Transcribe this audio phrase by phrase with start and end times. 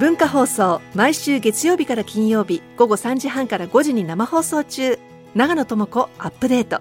[0.00, 4.98] 文化放送毎週月曜日から金曜日午後3時半から5時に生放送中
[5.34, 6.80] 長野智子アップデート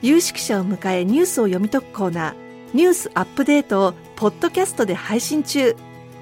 [0.00, 2.34] 有識者を迎えニュースを読み解くコーナー
[2.72, 5.76] ニュースアップデートをポッドキャストで配信中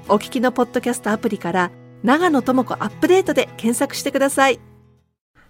[0.08, 1.70] お聞きのポッドキャストアプリから
[2.02, 4.58] 長野智子アップデートで検索してください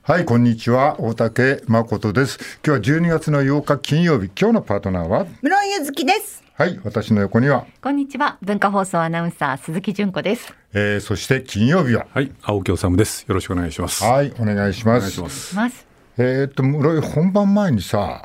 [0.03, 1.01] はい、こんにちは。
[1.01, 2.39] 大竹誠です。
[2.65, 4.31] 今日は12月の8日金曜日。
[4.41, 5.27] 今日のパートナーは？
[5.43, 6.46] 室井ゆずきです。
[6.59, 13.27] はい、私の横には、こんにちは文化放送アナウンサー鈴木純子ですえー、そして金曜日は、はい、青木治です。
[13.29, 14.03] よろしくお願いします。
[14.03, 15.21] はい、お願いします。
[15.21, 15.87] お願いします。
[16.17, 18.23] えーっと、室井本番前にさ、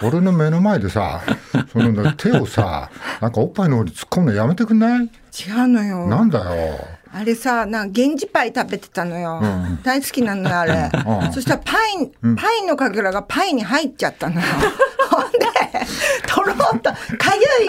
[0.00, 1.22] 俺の目の前でさ、
[1.72, 2.88] そのね手をさ、
[3.20, 5.02] なんかおっぱいの方に突っ込むのやめてくんない？
[5.02, 6.06] 違うのよ。
[6.06, 6.78] なんだよ。
[7.12, 9.42] あれさ、なんか源氏パイ食べてたのよ。
[9.82, 10.90] 大好きなのよ、あれ。
[11.04, 14.46] うんそしたらパイ、パイのかけらがパイに入っちゃったのよ。
[15.10, 17.68] ほんで、取ろうと、かゆい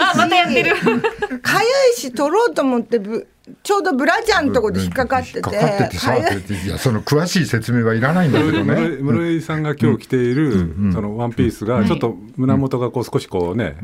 [1.42, 3.26] かゆいし、取ろうと思ってぶ、
[3.62, 5.38] ちょうどブラジャーのとこで引っかかってて。
[5.38, 8.98] 引っかかってていいや、その詳しい説明はいらないんだけど室ね。
[8.98, 13.76] 井室井さんが今日着ている、そのワンピースがちょっと胸元がこう少しこうね、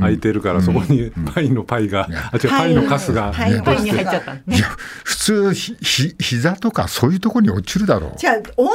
[0.00, 2.74] 開いてるからそこにパイのパイが、あ違うパイ。
[2.74, 3.32] のカスが。
[3.34, 3.52] パイ。
[3.52, 4.34] に入っちゃった。
[4.34, 4.66] いや、
[5.04, 8.12] 普通ひ、ひ、膝とかそういうところに落ちるだろう。
[8.16, 8.70] じゃあ女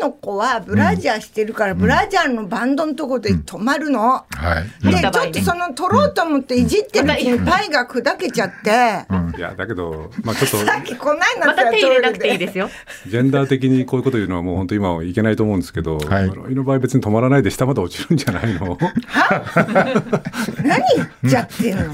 [0.00, 4.10] の子はブラジャーしてるから、ブラジャーのバンドのとこで止まるの。
[4.10, 4.24] は
[4.82, 4.84] い。
[4.84, 9.06] で、ちょうんっとその取ろうと思っていじってるうちにパイが砕けちゃって、
[9.36, 9.85] いやだけど
[10.22, 10.56] まあちょっと。
[10.66, 12.50] さっきこないなまた手入れなくていいで。
[12.50, 12.70] す よ
[13.06, 16.28] ジェンダー的にこういうこと言うのはもう本当今はいけないと思うんですけど、はい。
[16.30, 18.78] 室井の場合別に止まらないで下まで落ちるんじゃないの？
[20.64, 21.84] 何言っちゃってんの、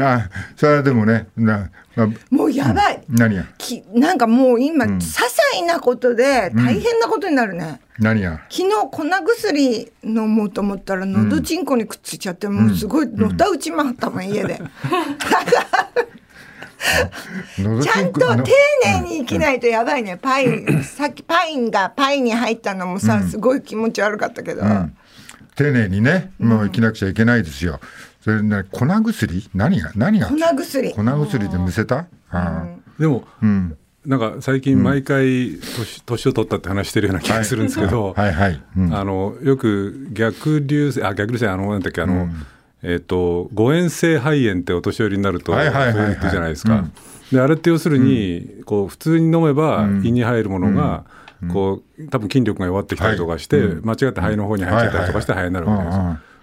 [0.00, 1.70] あ、それはでもね、な、な
[2.30, 8.40] もうやばい、何や、きなんかもう今、些細なことで大変なことになるね、何や？
[8.50, 14.60] 昨日粉薬飲もうと思ったらのどちんこにくっついちゃって、もうすごいのたうち回ったもん家で、
[17.82, 18.52] ちゃんと丁
[18.84, 20.18] 寧に生きないとやばいね。
[20.20, 24.62] パイさっきパインがパイに入ったのもさ、すごい気持ち悪かったけど、
[25.56, 27.80] 丁寧にね、もう生きなくちゃいけないですよ。
[28.22, 29.48] それね、粉薬？
[29.54, 30.28] 何が、何が？
[30.28, 30.92] 粉薬。
[30.92, 32.06] 粉薬でむせた？
[32.30, 32.66] あ
[32.98, 33.76] でもーうん。
[34.06, 38.62] なんか最近毎回年年を取ったって話してるような気がするんですけど、はいはい。
[38.76, 38.94] うん。
[38.94, 42.28] あのよく逆流性あ逆流性あのなんだっけあの、
[42.82, 45.92] えっ、と誤嚥性肺炎ってお年寄りになるとはいはいはいはい。
[45.94, 46.74] そう言ってるじゃないですか。
[46.74, 46.92] うん。
[47.32, 51.04] であれって要するに、こう普通に飲めば胃に入るものが、
[51.52, 53.66] こう多分筋力が弱ってきたりとかして、はい。
[53.82, 55.98] 間違って肺の方に入っちゃったりとかして肺になるわけです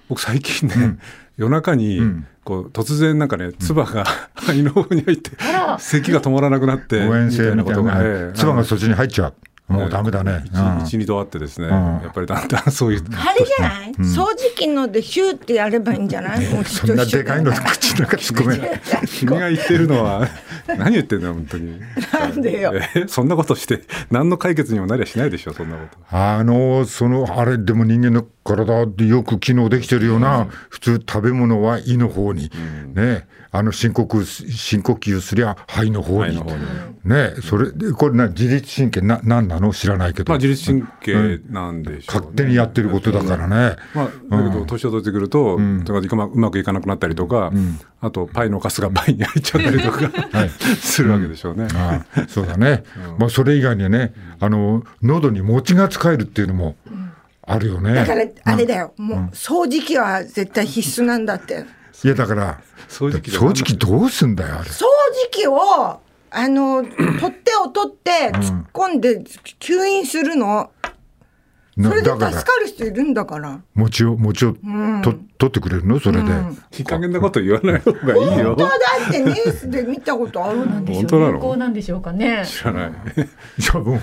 [0.09, 0.97] 僕最近ね、
[1.37, 2.01] 夜中に、
[2.43, 4.03] こう突然なんかね唾が
[4.35, 5.31] 肺の方に入って
[5.79, 7.63] 咳が止まらなくなってみたいな。
[8.03, 8.37] ええ。
[8.37, 9.33] 唾がそっちに入っちゃう。
[9.67, 10.43] もうダメだね。
[10.53, 10.83] うん。
[10.83, 11.69] 一二度あってですね、ん。
[11.69, 13.03] やっぱりだんだんそういう。
[13.15, 16.45] あれじゃない、掃除機のでシューってやればいいんじゃない？
[16.53, 17.53] もうそんなでかいの？
[17.53, 18.81] 口の中突っ込めない。
[19.07, 20.27] 君が言ってるのは
[20.67, 21.79] 何言ってんだよ本当に。
[22.13, 22.73] なんでよ。
[22.95, 25.97] えそんなことして何の解決にもなりゃしないでしょそんなこと。
[26.17, 32.51] あの、その、あれ、でも人間の体ってよく機能できてるような、普通食べ物は胃の方に、
[32.93, 36.37] ね、あの深呼吸、深呼吸すりゃ肺の方に。
[36.37, 36.57] 方に。
[37.03, 39.73] ね、それで、これな、自律神経な、なんなの？
[39.73, 40.31] 知らないけど。
[40.31, 42.03] まあ自律神経なんでしょう、ね。
[42.07, 43.75] 勝手にやってることだからね。
[43.93, 47.51] まあ、だけど年を取ってくると、とかうまうまくいかなくなったりとか、
[47.99, 50.09] あとパイのカスがパイに入っちゃったりとか、
[50.79, 51.67] するわけでしょうね。
[51.73, 52.83] ああそうだね。
[53.19, 56.77] まあ、それ以外にね、あの、喉に餅が使えるっていうのも
[57.41, 57.95] あるよね。
[57.95, 61.65] だからあれだよ、もう掃除機は絶対必須なんだって
[62.03, 64.69] いや、だから、掃除機で掃除機どうすんだよ、あれ。
[64.69, 64.85] 掃除
[65.31, 65.99] 機を
[66.33, 66.95] あの取
[67.27, 69.19] っ手を取って突っ込んで
[69.59, 70.71] 吸引するの、
[71.77, 73.59] なそれで助かる人いるんだから。
[73.75, 74.53] 餅を餅を
[75.03, 75.99] と、取ってくれるの？
[75.99, 76.29] それで、
[76.77, 78.55] いい加減なこと言わない方がいいよ。
[78.55, 78.63] 本当。
[78.65, 78.69] だ
[79.09, 80.65] ってニュースで見たことあるの。
[80.93, 81.33] 本当なの？
[81.33, 82.43] 有効なんでしょうかね。
[82.45, 82.91] 知らない。
[82.91, 82.93] い
[83.73, 83.99] やも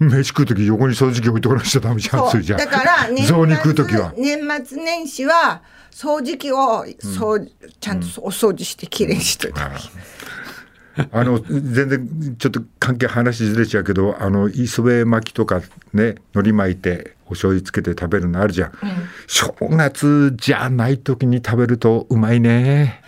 [0.00, 2.56] う飯食う時横に掃除機置いとかなくちゃダメじゃんそそうれじゃ。
[2.56, 4.12] だから年雑煮食う時は。
[4.14, 9.68] 末年末年始は掃除機をそうちゃんとお掃除してきれいにしといた。
[9.68, 15.60] 方がいい、あの全然ちょっと関係話ずれちゃうけどあの磯辺巻きとか
[15.92, 18.72] ね海苔巻いてお醤油つけて食べるのあるじゃん、
[19.26, 23.02] 正月じゃない時に食べるとうまいね。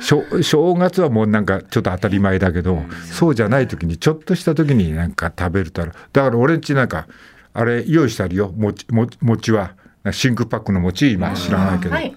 [0.00, 5.92] 正正月はもうなんかちょっと当たり前だけど、そうじゃない時にちょっとした時になんか食べるとある。
[6.12, 7.08] だから俺んちなんか
[7.52, 8.52] あれ用意してあるよ。
[8.56, 9.74] 餅餅餅は。
[10.12, 12.16] 真空パックの餅今知らないけど、はい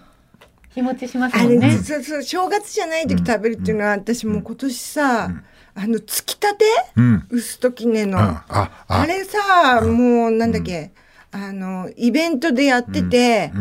[0.73, 1.77] 日持ちしますあれ、もんね。
[1.77, 5.31] そうそう正月じゃない時食べるっていうのは、私もう今年さ、
[5.73, 6.65] あのつきたて、
[6.95, 7.27] うん。
[7.29, 10.91] 薄時ねの、あれさ、もうなんだっけ、
[11.31, 13.51] あのイベントでやってて、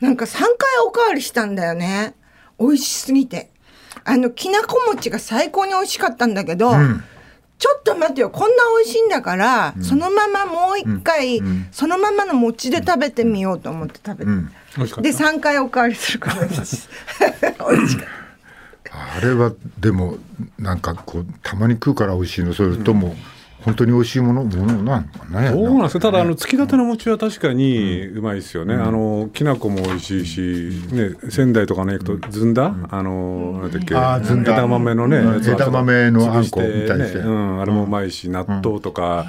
[0.00, 0.48] なんか3回
[0.86, 2.14] おかわりしたんだよね。
[2.58, 3.50] 美味しすぎて。
[4.04, 6.72] あのきなこ餅が最高に美味しかったんだけど、
[7.58, 8.30] ちょっと待ってよ。
[8.30, 14.30] こんな美味しいんだから、そのままもう一回、そのままの餅で食べてみようと思って食べて、
[14.76, 15.10] 美味しかった。
[15.10, 16.46] で3回おかわりするから。
[16.46, 16.88] 美味しい
[17.18, 18.06] 美味しかっ
[18.84, 19.16] た。
[19.16, 20.18] あれはでも
[20.58, 22.54] なんかこうたまに食うから美味しいの。
[22.54, 23.16] それとも
[23.64, 24.44] 本当に美味しいもの？
[24.44, 25.50] ものなのかね。
[25.50, 26.00] そうなんですよ。
[26.00, 33.94] ただあのつきたての餅は確かにうまいですよね、あのきな粉も美味しいし、ね、仙台とかね行くとずんだ、あのなんだっけ？
[33.94, 34.52] あーずんだ。
[34.54, 37.18] 枝豆のね、枝豆のあんこみたいにして。
[37.18, 39.26] ねうん、あれもうまいし納豆とか、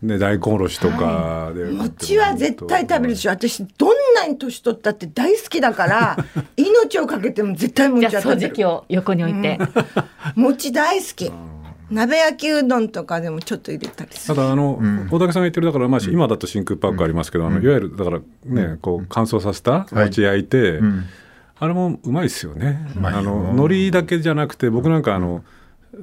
[0.00, 6.16] ね、大根おろしとかで、餅は絶対食べるでしょ私どんなに年取ったって大好きだから
[6.56, 8.48] 命をかけても絶対餅じゃあ掃は食べる。
[8.48, 9.58] 除機を横に置いて、
[10.36, 11.32] 餅大好き
[11.92, 14.34] 鍋焼きうどんとかでもちょっと入れたりする。
[14.34, 14.80] ただあの、
[15.10, 20.80] 大竹さんが言ってるだから、まあ、今だと真空パックありますけど、あのいわゆるだからねこう乾燥させた餅焼いて、
[21.58, 22.88] あれもうまいですよね。
[23.02, 25.44] あの海苔だけじゃなくて僕なんかあの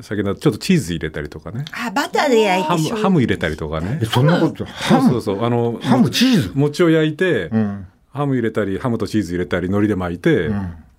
[0.01, 1.65] 先ほどちょっとチーズ入れたりとかね。
[1.71, 4.00] あバターで焼いてハムハム入れたりとかね。
[4.01, 5.09] えそんなことハム？
[5.09, 5.45] そうそうそう。
[5.45, 6.51] あのハムチーズ？
[6.53, 7.88] 餅を焼いて、ん。
[8.12, 10.50] ハム入れたりハムとチーズ入れたり海苔で巻いて、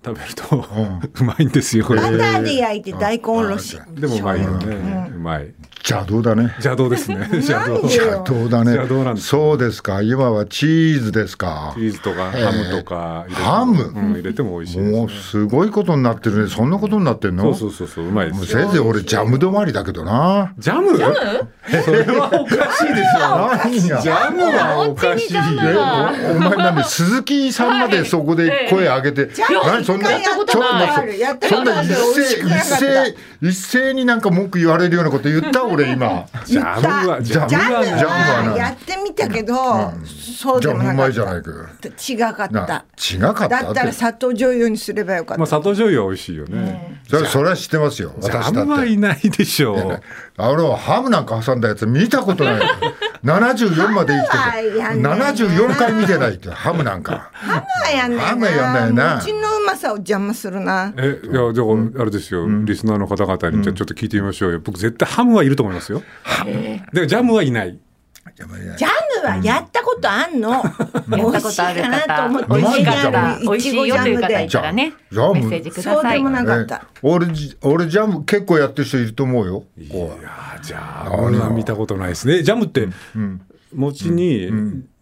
[0.03, 0.55] 食べると、
[1.21, 3.79] うまいんですよ、バターで焼いて大根おろし。
[3.93, 6.43] でもうまいよね、うまい邪道だね。
[6.57, 7.27] 邪道ですね。
[7.33, 7.73] 邪道。
[7.81, 8.73] 邪道だね。
[8.75, 9.27] 邪道なんです。
[9.27, 10.01] そうですか。
[10.01, 11.73] 今はチーズですか。
[11.75, 13.83] チーズとかハムとかハム？
[13.83, 16.49] うん、入れても美味しいです、もうすごいことになってるね。
[16.49, 17.53] そんなことになってんの？
[17.53, 18.61] そうそうそうそううまいですよ。
[18.61, 20.53] せいぜい俺ジャム止まりだけどな。
[20.57, 20.95] ジャム？
[20.95, 21.15] ジャム？
[21.83, 23.49] それはおかしいでしょ。
[23.57, 25.41] 何がジャムはおかしいよ。
[26.35, 29.29] お前なんで鈴木さんまでそこで声上げて、
[29.65, 29.83] 何？
[29.83, 31.17] そんなやったことある。
[31.17, 36.25] やったそんな一斉一斉一斉になんか文句言われるようなこと言った俺今。
[36.45, 37.43] ジャムはジャム。
[37.43, 39.55] はジャムはやってみたけど、
[40.05, 41.51] そうじゃあうでもなかっまいじゃないか。
[41.81, 48.59] た違かっなた違かっただったら砂糖醤油にすればよかった、まあ砂糖醤油は美味しいよね、それそれは知ってますよジ私だって。
[48.59, 50.01] ャムはいないでしょう。
[50.37, 52.61] あ俺はハムなんか挟んだやつ見たことない
[53.23, 54.77] 74まで生きてて。
[54.77, 55.31] やんないな。
[55.31, 57.29] 74回見てないってハムなんか。
[57.33, 58.23] ハムはやんないな。
[58.25, 59.15] ハムはやんないな。
[59.15, 60.93] 餅のうまさを邪魔するな。
[60.97, 64.59] えいやじゃああれですよ、リスナーの方々にじゃあちょっと聞いてみましょうよ。
[64.59, 66.01] 僕絶対ハムはいると思いますよ。
[66.93, 67.79] でジャムはいない。
[68.35, 68.53] ジャム
[69.27, 72.47] はやったことあんの、やったことある美味しいかなと方思って。
[72.49, 73.01] 美味しかった。
[73.01, 73.41] ジャム。
[73.41, 74.93] 美味しいよという方いたらね。
[75.11, 75.33] ジャム。
[75.33, 75.93] メッセージください。
[75.93, 79.63] そうでもなかった、え俺じ俺ジャム結構やってる人いると思うよ。
[79.77, 82.43] いやジャムは見たことないですね。
[82.43, 82.87] ジャムって、
[83.73, 84.49] 餅に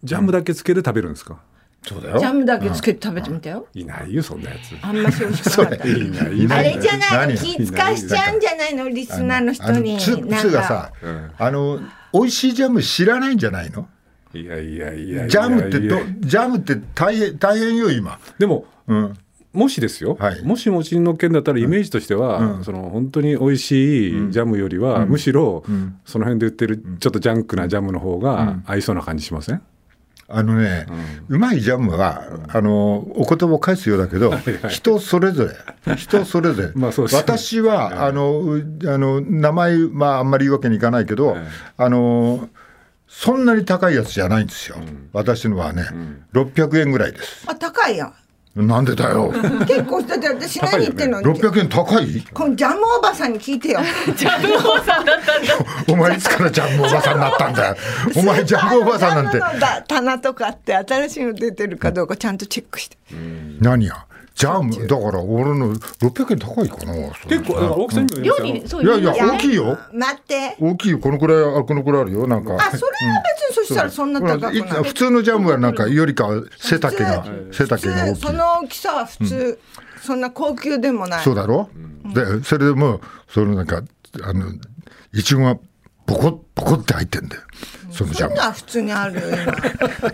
[0.02, 1.38] ジャムだけつけて食べるんですか、
[1.86, 2.18] そうだよ。
[2.18, 4.76] ジャムだけつけて食べてみたよ、いないよそんなやつ。
[4.82, 5.88] あんまし美味しくなかった。
[5.88, 6.58] いないいない。
[6.58, 7.34] あれじゃないの？
[7.34, 7.36] 何？
[7.36, 8.88] 気使わしちゃうんじゃないの？
[8.88, 9.92] リスナーの人に。
[9.92, 10.92] あのつなんかつがさ、
[11.38, 11.80] あの
[12.12, 13.88] 美味しいジャム知らないんじゃないの？
[14.34, 15.28] いやいやいやいや。
[15.28, 18.18] ジャムってどジャムって大変大変よ今。
[18.38, 19.18] でもうん。
[19.52, 20.42] もしですよ、はい。
[20.44, 25.64] もし餅の件だったらイメージとしては、その本当に美味しいジャムよりは、むしろ、
[26.04, 29.60] その辺で売ってるちょっとジャンクなジャムの方が合いそうな感じしません、
[30.32, 30.86] あのね、
[31.28, 34.32] うまいジャムは、あの、お言葉を返すようだけど、
[34.68, 35.50] 人それぞ
[35.84, 36.70] れ、人それぞれ。
[36.78, 37.20] まあそうですね。
[37.20, 41.48] 私は、あの、うあの、名前、まあ、あんまり言うわけにいかないけど、ええ
[41.78, 42.48] あの、
[43.12, 44.76] そんなに高いやつじゃないんですよ。
[45.12, 45.84] 私のはね、
[46.32, 47.44] 600円ぐらいです。
[47.46, 49.32] あ高いやんなんでだよ。
[49.66, 52.22] 結構だって私何言ってんの、600円高い？
[52.32, 53.80] このジャムおばさんに聞いてよ
[55.88, 57.76] お前いつからジャムおばさんになったんだよ。
[58.16, 59.44] お前ジャムおばさんなんてジ。
[59.44, 62.96] ャムのだ棚とかって新しいの出てるかどうかちゃんとチェックして
[63.60, 64.06] 何や？
[64.40, 66.94] ジャム、だから俺の600円高いかな。
[67.28, 68.38] 結構だから大きさにもよ。
[68.38, 69.78] いやいや、大きいよ。
[69.92, 70.56] 待って。
[70.58, 70.98] 大きいよ。
[70.98, 72.26] このくらいあこのくらいあるよ。
[72.26, 72.54] なんか。
[72.54, 78.20] あそれは別にそしたらそんな高くないい普通のジャムはなんかよりかは背丈が背丈が大きい。
[78.22, 79.58] その大きさは普通、
[80.00, 81.22] そんな高級でもない。
[81.22, 81.68] そうだろ、
[82.14, 83.82] でそれでもうそのなんか
[84.22, 84.46] あの
[85.12, 85.58] いちごが
[86.06, 87.42] ボコッボコって入ってんだよ
[87.90, 89.20] そのジ普通にあるよ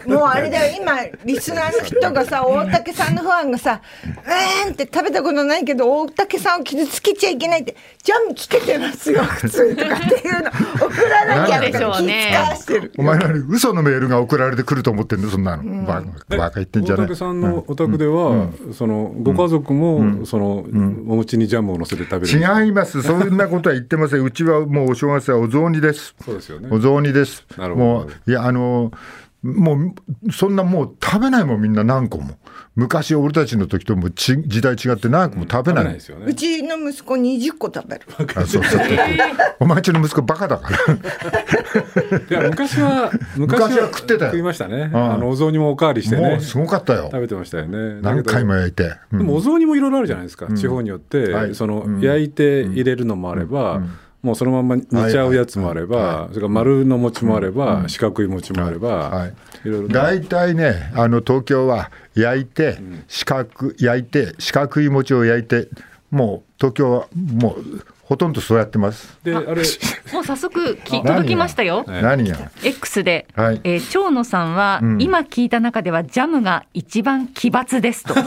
[0.07, 0.17] 今。
[0.17, 0.93] もうあれだよ 今
[1.25, 10.51] リスナーの人がさ大竹さんのファンがさ「えーん」って食べたことないけど大竹さんを傷つけちゃいけないって「ジャムつけてますよ 普通」とかっていうの。
[10.87, 12.29] 送らなきゃなんでしょうね。
[12.31, 12.93] 気使わしてる。
[12.99, 16.03] お前何嘘のメールが送られてくると思ってんのそんなの、バ
[16.51, 17.07] カ言ってんじゃない。
[17.07, 20.65] 大竹さんのお宅では、そのご家族も、その、
[21.09, 22.65] お餅にジャムを乗せて食べる。
[22.65, 23.03] 違います。
[23.03, 24.23] そんなことは言ってません。
[24.23, 26.15] うちはもうお正月はお雑煮です。
[26.25, 26.69] そうですよね。
[26.71, 28.93] お雑煮ですもういやあの
[29.43, 29.77] も
[30.27, 32.39] うそんなもう食べないもんみんな何個も。
[32.75, 36.27] 昔俺たちの時ともち時代違って何個も食べない,、食べないですよね。
[36.27, 38.03] うちの息子20個食べる。
[38.35, 38.81] あそうそう。
[39.61, 42.39] お前んちの息子バカだから。
[42.39, 44.31] いや昔は昔は食ってたよ。
[44.33, 44.97] 食いましたね、ん。
[44.97, 46.29] あのお雑煮もおかわりしてね。
[46.29, 47.09] もうすごかったよ。
[47.11, 48.01] 食べてましたよね。
[48.03, 51.55] 何回もだ焼いて、けどでもお雑煮もいろいろあるじゃないですか、地方によって、はい。
[51.55, 52.01] その、うん。
[52.01, 53.81] 焼いて入れるのもあれば、
[54.27, 56.29] もうそのまま煮ちゃうやつもあれば、はいはい。
[56.31, 59.35] それから丸の餅もあれば、四角い餅もあれば、はい。
[59.65, 59.89] いろいろ。
[59.89, 65.69] 大体ねあの東京は焼いて四角焼いて四角い餅を焼いて
[66.11, 69.17] もう東京はもうほとんどそうやってます。
[69.23, 69.47] であれ
[70.13, 71.85] もう早速き届きましたよ。
[71.87, 73.61] はい何が？X で、はい。
[73.63, 75.01] えー長野さんは、うん。
[75.01, 78.15] 今聞いた中ではジャムが一番奇抜ですと。
[78.19, 78.21] は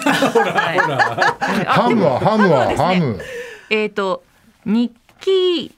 [0.75, 0.79] い
[1.67, 3.19] あハムはハムはハム
[3.69, 4.23] えっ、と
[4.65, 5.31] ニッキ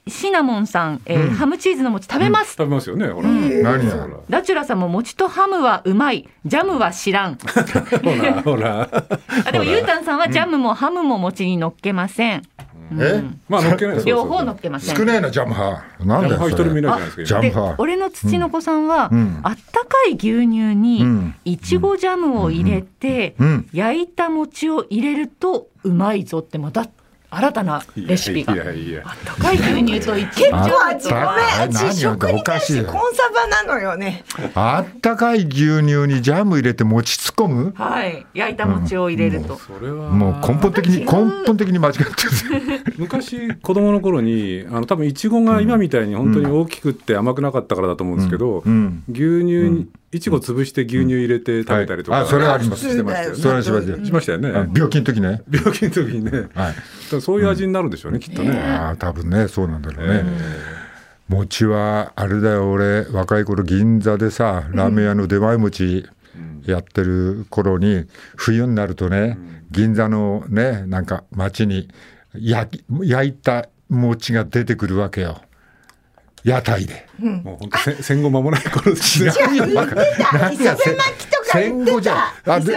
[0.06, 2.52] ーシナモンさん、えーハムチーズの餅食べます。
[2.52, 3.08] 食べますよね。
[3.08, 7.36] ほら、何がダチュラさんも餅とハムはうまい、ジャムは知らん。
[7.36, 8.88] ほらほら。
[9.46, 12.42] あでもゆうたんさんはジャムもハムも餅に乗っけません。
[13.00, 13.22] え？
[13.48, 13.94] まあ乗っけない。
[13.94, 14.96] です両方乗っけません。
[14.96, 19.40] 少ねえなジャム派なんだ一人もいれないじゃないですかジャムで派俺の土の子さんは、うん。
[19.42, 21.34] あったかい牛乳にうん。
[21.44, 23.68] いちごジャムを入れて、うん。
[23.72, 26.86] 焼いた餅を入れるとうまいぞってまた
[27.34, 29.02] 新たなレシピがいやいやいや。
[29.06, 31.22] あったかい牛乳といちごジ結構味ごめ
[31.66, 32.76] ん何食に対しておかしい。
[32.76, 34.24] よコンサバなのよね
[34.54, 37.72] あったかい牛乳にジャム入れて餅突っ込む？
[37.74, 38.26] はい。
[38.34, 41.06] 焼いた餅を入れると、それはもう根本的に根
[41.46, 42.10] 本的に間違ってる。
[42.98, 49.04] 昔子供の頃にあの多分いちごが今みたいに本当に大きくって甘くなかったからだと思うんですけど、うん。
[49.08, 52.26] 牛乳にいちご潰して牛乳入れて食べたりとか、はい。
[52.26, 52.88] あそれはあります。
[52.88, 53.36] してましたよね。
[53.36, 54.04] それはしましたよ。
[54.04, 55.42] しましたよね、あ病気の時ね。
[55.50, 56.74] 病気の時にね、はい。
[57.10, 60.24] らそういう味になるんでしょうね、きっとね、ああ多分ねそうなんだろうね、
[61.28, 66.06] 餅はあれだよ俺若い頃銀座でさラーメン屋の出前餅
[66.66, 69.38] やってる頃に冬になるとね
[69.70, 71.88] 銀座のねなんか街に
[72.34, 75.40] 焼き焼いた餅が出てくるわけよ
[76.44, 77.06] 屋台で。
[77.18, 80.76] もう本当戦戦後間もない頃ですね違う言ってた。
[81.44, 82.76] 戦後じゃあで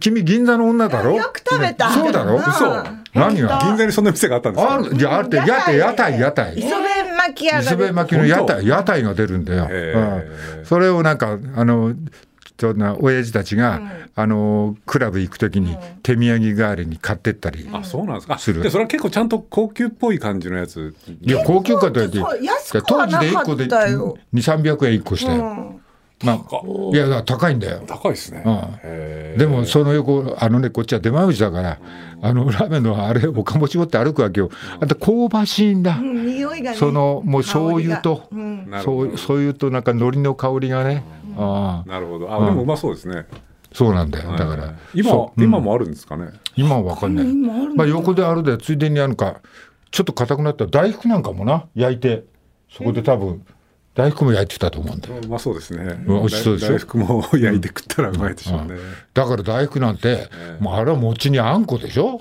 [0.00, 1.16] 君銀座の女だろ？
[1.16, 1.90] よく食べた。
[1.90, 2.34] そうだろ？
[2.34, 2.40] うん。
[2.40, 2.84] 嘘。
[3.14, 3.58] 何が？
[3.62, 4.74] 銀座にそんな店があったんですか？
[4.74, 4.96] ある。
[4.96, 5.26] じゃあある。
[5.28, 6.58] って屋台屋台屋台。
[6.58, 9.92] 磯辺巻き屋が磯辺巻きの屋本台屋台が出るんだよ、へ
[10.58, 10.66] うん。
[10.66, 11.94] それをなんかあの
[12.58, 13.80] そんな親父たちが、
[14.14, 18.38] あのクラブ行く時に手土産代わりに買ってったり、あそうなんですか。
[18.38, 18.62] する。
[18.62, 20.94] でそれは結構ちゃんと高級っぽい感じのやつ？
[21.22, 22.18] いや高級かと言って
[22.86, 25.80] 当時で1個でたよ2300円1個したよ、うん。
[26.24, 26.36] まあ、
[26.92, 27.82] いやだから高いんだよ。
[27.84, 29.38] 高いですね、うん。
[29.38, 31.78] でもその横あのねこっちは出前口だから
[32.20, 34.50] あのラーメンのあれおかもち持って歩くわけよ。
[34.78, 36.76] あと香ばしいんだ、うん匂いがね。
[36.76, 38.68] そのもう醤油と、うん。
[38.84, 41.02] そう醤油となんか海苔の香りがね、
[41.36, 41.88] ああ。
[41.88, 42.32] なるほど。
[42.32, 43.26] あでもうまそうですね、
[43.72, 44.32] そうなんだよ。
[44.32, 49.40] だから、はい今今もあるんですかね、今は分かんない、まあ、横であるでついでにあるか
[49.90, 51.66] ちょっと硬くなった大福なんかもな。
[51.74, 52.24] 焼いて
[52.70, 53.44] そこで多分
[53.94, 55.16] 大福も焼いてたと思うんだよ。
[55.22, 55.84] うまそうですね。
[56.06, 56.72] うん美味しそうでしょ？
[56.72, 58.76] 大福も焼いて食ったらうまいでしょうね、
[59.12, 60.28] だから大福なんて、
[60.60, 62.20] もうあれは餅にあんこでしょ、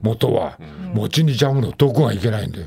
[0.00, 0.58] 元は、
[0.94, 2.66] 餅にジャムのどこがいけないんだよ。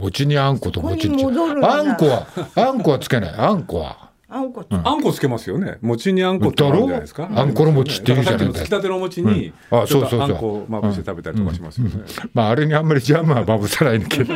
[0.00, 3.34] 餅にあんこと餅にあんこはあんこはつけない。
[3.36, 4.01] あんこは
[4.34, 5.76] あんこあんこつけますよね。
[5.82, 7.28] 餅にあんこってあるんじゃないですか。
[7.34, 8.52] あんこの餅って言うじゃないだ。
[8.52, 9.78] からさっきのつきたての餅にうん。
[9.82, 10.20] あそうそうそう。
[10.22, 11.92] あんこをまぶして食べたりとかしますよね、
[12.32, 14.34] まああれにあんまりジャムはまぶさないけど。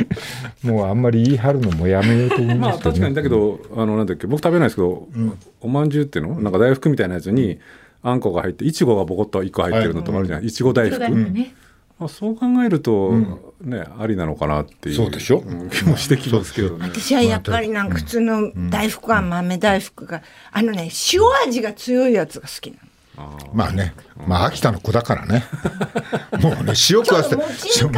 [0.64, 2.94] もうあんまり言い張るのもやめようと思いまあますけど、ね。
[2.94, 5.08] 確かにだけどあのなんだっけ僕食べないですけど、
[5.60, 6.40] おまんじゅうっていうの？
[6.40, 7.58] なんか大福みたいなやつに
[8.02, 10.46] あんこが入っていちごがボコッと一個入ってるのとかあるじゃない？
[10.46, 10.98] いちご大福。
[11.98, 13.12] まあ、そう考えると、
[13.60, 15.38] ねありなのかなっていうそうでしょ？
[15.38, 16.88] ん気もしてきますけどね。
[16.88, 22.82] 私はやっぱりなんか普通の大福は豆大福があのね塩味が強いやつが好きなの
[23.52, 23.94] まあね、
[24.26, 25.44] まあ秋田の子だからね。
[26.40, 27.42] もうね、塩食わせて
[27.80, 27.90] 塩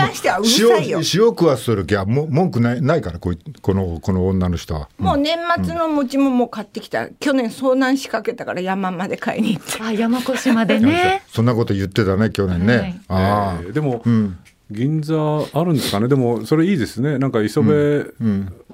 [0.99, 4.89] 塩食わせる時はも文句ないないからこいこのこの女の人は。
[4.99, 7.09] もう年末の餅ももう買ってきた。
[7.09, 9.83] 去年遭難しかけたから山まで買いに行って。
[9.83, 11.23] あ山古島でね。
[11.29, 12.77] そんなこと言ってたね去年ね。
[12.77, 13.01] はい。
[13.09, 14.39] ああ、えーでも、ん。
[14.71, 15.15] 銀座
[15.53, 16.09] あるんですかね。
[16.09, 17.19] でもそれいいですね。
[17.19, 18.07] なんか磯辺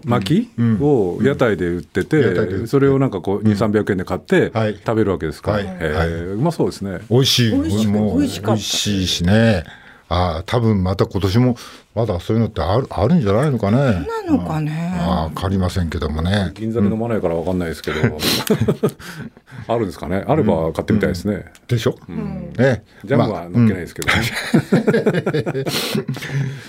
[0.04, 4.74] 巻きを屋台で売ってて、それをなんかこう2 3 0 0円で買ってはい。
[4.74, 5.64] 食べるわけですか、はい。
[5.64, 7.00] へーうまそうですね。
[7.10, 7.52] 美味しい。
[7.52, 9.64] 美味しいしね。
[10.12, 11.56] ああ多分また今年も
[11.94, 13.78] まだそういうのってあるあるんじゃないのかね。
[14.26, 16.50] なのかねああ分かりませんけどもね。
[16.54, 17.96] 銀座で飲まないからわかんないですけど、
[19.68, 21.96] あるんですかねあれば買ってみたいですね、でしょ？
[22.08, 22.84] ね。
[23.04, 25.64] ジャムまあは乗っけないですけどね、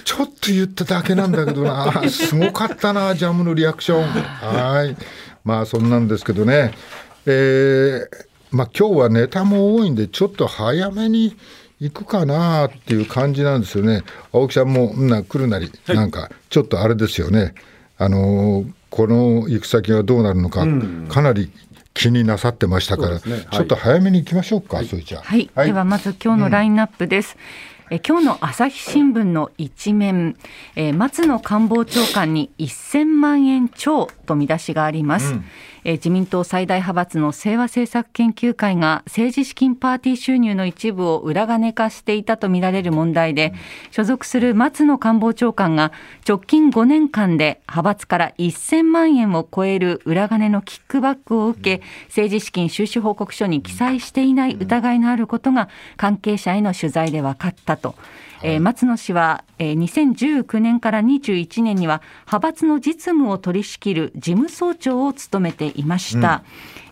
[0.06, 4.04] ちょっと言っただけなんだけどな、 すごかったな、ジャムのリアクション。
[4.04, 4.96] はい。
[5.44, 6.72] まあ、そんなんですけどね。
[7.26, 8.08] えー、
[8.52, 11.36] まあ今日はネタも多いんで、ちょっと早めに
[11.84, 14.04] 行くかなっていう感じなんですよね。
[14.32, 17.54] 青木さんも、な来るなり、なんか、ちょっとあれですよね。
[17.98, 20.68] あのーこの行く先はどうなるのか、
[21.10, 21.52] かなり
[21.96, 23.22] 気になさってましたから、ね。
[23.26, 23.48] はい。
[23.50, 25.24] ちょっと早めに行きましょうか、それじゃあ。
[25.24, 27.36] はい、ではまず今日のラインナップです。
[27.90, 30.38] え今日の朝日新聞の一面、
[30.76, 35.34] えー松野官房長官に1000万円超と見出しがあります、
[35.86, 43.54] えー自民党最大派閥の清和政策研究会が政治資金パーティー収入の一部を裏金化していたとみられる問題で、
[43.92, 45.92] 所属する松野官房長官が
[46.28, 57.96] 直近5年間で派閥から1000万円を超える裏金のキックバックを受け、政治資金収支報告書に記載していない疑いのあることが関係者への取材で分かったと。
[58.44, 66.44] えー松野氏は、えー2019年から21年には派閥の実務を取り仕切る事務総長を務めていました、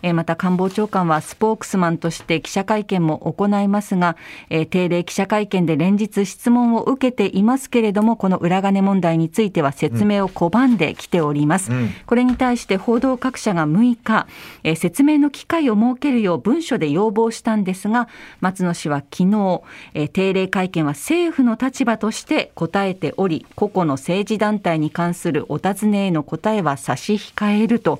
[0.03, 4.17] えーまた官房長官はスポークスマンとして記者会見も行いますが、
[4.49, 11.71] えー定例記者会見で連日質問を受けていますけれどもこの裏金問題については説明を拒んできております、
[12.05, 14.27] これに対して報道各社が6日、
[14.63, 18.07] えー説明の機会を設けるよう文書で要望したんですが
[18.39, 19.61] 松野氏は昨日、
[19.93, 27.99] えー定例会見は政府の立場として答えており個々の政治団体に関するお尋ねへの答えは差し控えると、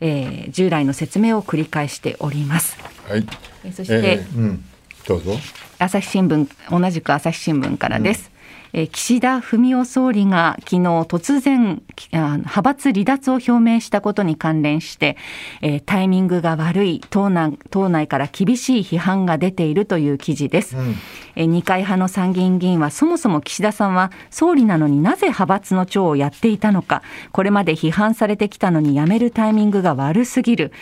[0.00, 2.76] えー従来の説明を繰り返しております。
[3.08, 3.26] はい。
[3.64, 4.64] えーそして、えーうん、
[5.06, 5.36] どうぞ。
[5.78, 8.30] 朝日新聞同じく朝日新聞からです。
[8.72, 15.16] えー岸田文雄総理が昨日突然派閥離脱を表明したことに関連して、
[15.62, 20.94] えータイミングが悪い党内党内から厳しい批判が出ているという記事です、えー
[21.36, 27.02] 二階派の参議院議員はそもそも岸田さんは総理なのになぜ派閥の長をやっていたのか。
[27.32, 30.72] これまで批判されてきたのに辞めるタイミングが悪すぎる、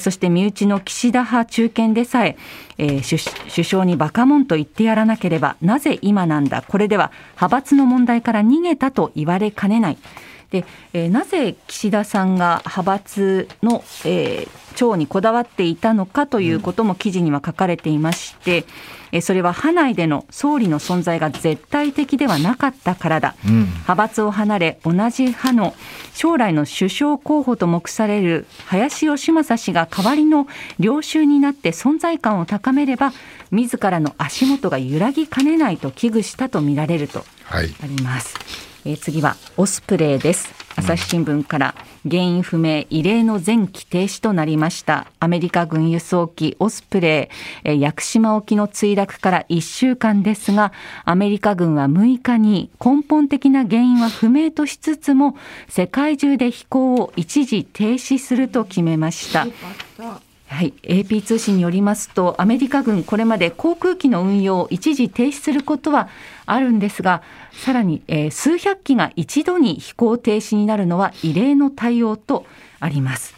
[0.00, 2.36] そして身内の岸田派中堅でさえ
[2.78, 6.62] えー首首相にバカモンと言ってやらなければなぜ今なんだ。
[6.66, 9.98] これでは派閥の問題から逃げたと言われかねない。
[10.52, 18.64] で、えーなぜ岸田さんが派閥の、えー長にこだわっていたのかということも記事には書かれていまして、
[19.12, 25.74] えーそれは派内での総理の存在が絶対的ではなかったからだ、派閥を離れ同じ派の
[26.14, 30.46] 将来の首相候補と目される林芳正氏が代わりの
[30.80, 33.12] 領袖になって存在感を高めれば
[33.50, 37.74] 自らの足元が揺らぎかねないと危惧したとみられるとはい。
[37.82, 38.71] あります。
[38.84, 40.62] えー次はオスプレイです。
[40.74, 41.74] 朝日新聞から
[42.08, 47.30] 原因不明異例の前期停止となりましたアメリカ軍輸送機オスプレ
[47.64, 50.72] イ、屋久島沖の墜落から1週間ですが
[51.04, 55.36] アメリカ軍は6日に根本的な原因は不明としつつも
[55.68, 59.46] 世界中で飛行を一時停止すると決めました。
[60.52, 66.08] はい、AP 通信によりますとアメリカ軍これまで航空機の運用を一時停止することは
[66.44, 72.44] あるんですがさらに、えー数百機が一度に飛行停止になるのは異例の対応と
[72.80, 73.34] あります。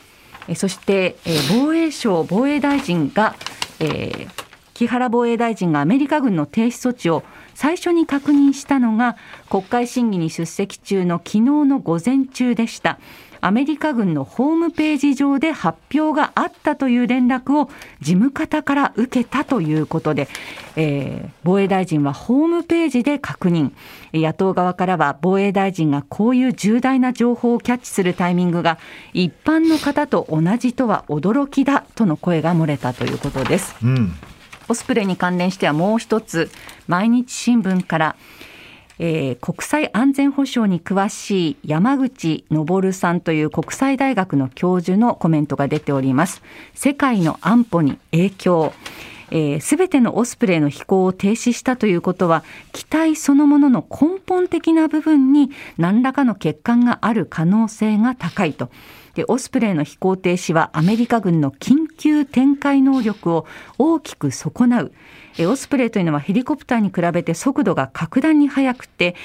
[0.48, 3.35] えそして、え防衛省防衛大臣が、
[3.81, 7.22] えー木原防衛大臣がアメリカ軍の停止措置を
[7.55, 9.16] 最初に確認したのが
[9.48, 12.98] 国会審議に出席中の昨日の午前中でした。
[13.44, 17.68] アメリカ軍のホームページ上で発表があったという連絡を
[18.00, 20.28] 事務方から受けたということで、
[20.76, 23.72] えー防衛大臣はホームページで確認
[24.14, 28.78] 野党側からは防衛大臣がこういう重大な情報をキャッチするタイミングが
[29.12, 33.76] 一般の方と同じとは驚きだとの声が漏れたということです。
[33.83, 34.12] うん。
[34.68, 36.50] オスプレイに関連してはもう一つ
[36.88, 38.16] 毎日新聞から、
[38.98, 46.42] えー国際安全保障に詳しい山口昇さんという国際大学の教授のコメントが出ております。
[46.74, 48.72] 世界の安保に影響。
[49.61, 58.70] すべてのオスプレイの飛行を停止したということは機体そのものの根本的な部分に何らかの欠陥がある可能性が高いと。
[59.14, 63.46] でオスプレイの飛行停止はアメリカ軍の緊急展開能力を
[63.78, 64.92] 大きく損なう
[65.40, 69.16] オスプレイというのはヘリコプターに比べて速度が格段に速くて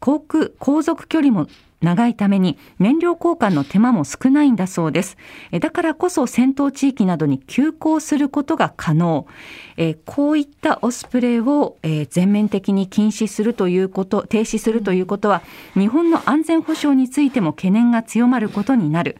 [0.00, 1.46] 航空航続距離も
[1.80, 5.16] 長いために燃料交換の手間も少ないんだそうです。
[5.60, 9.26] だからこそ戦闘地域などに急行することが可能。
[9.76, 15.42] えこういったオスプレイを、え全面的に禁止するということ、停止するということは、
[15.74, 19.18] 日本の安全保障についても懸念が強まることになる。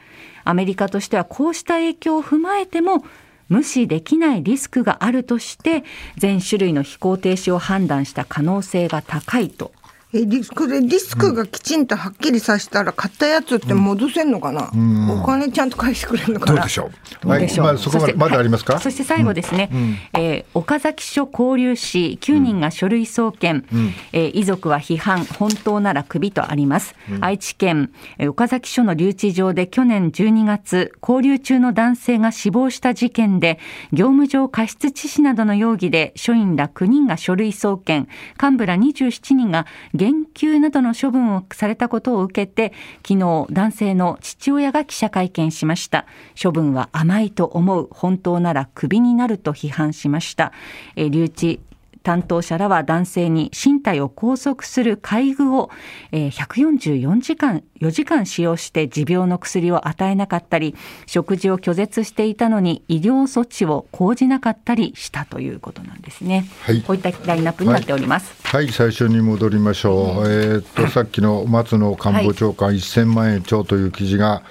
[0.49, 3.05] アメリカとしてはこうした影響を踏まえても、
[3.51, 5.85] 無視できないリスクがあるとして、
[6.17, 9.73] 全種類の飛行停止を判断した可能性が高いと。
[10.15, 14.71] えリこれリスクがきちんとはっきりさせたら買ったやつって戻せんのかな、
[15.13, 16.55] お金ちゃんと返してくれるのかな？
[16.55, 16.91] どうでしょ
[17.25, 17.29] う？
[17.29, 17.67] はい、どうでしょう？
[17.67, 18.73] まあ、そこまで、そしてまだありますか？
[18.75, 19.71] はいそして最後ですね、
[20.15, 23.67] えー岡崎署交流し9人が書類送検、
[24.13, 33.59] えー遺族は批判本当なら首とあります、愛知県えー岡崎署の留置場で去年12月交流中の男性が死亡した事件で
[33.93, 38.11] 業務上過失致死などの容疑で署員ら9人が書類送検。
[38.41, 39.67] 幹部ら27人が
[39.99, 42.73] 減給などの処分をされたことを受けて
[43.07, 46.07] 昨日男性の父親が記者会見しました。
[46.41, 50.53] 処分は甘いと思う本当ならクビになると批判しました、
[50.95, 51.61] え留置
[52.09, 55.71] 担当者らは男性に身体を拘束する介護を、
[56.11, 60.75] えー144時間4時間使用して持病の薬を与えなかったり
[61.07, 66.81] 食事を拒絶していたのに医療措置を講じなかったりしたということなんですね、はい。
[66.83, 70.31] こういったラインナップになっております、はい、最初に戻りましょう。
[70.31, 74.43] えーっと、さっきの松野官房長官1000万円超という記事が。